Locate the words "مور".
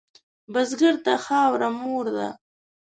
1.79-2.05